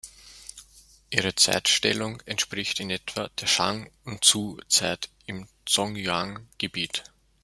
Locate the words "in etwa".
2.79-3.29